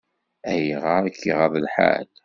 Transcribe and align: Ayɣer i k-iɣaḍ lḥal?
Ayɣer 0.51 1.03
i 1.05 1.11
k-iɣaḍ 1.19 1.53
lḥal? 1.65 2.07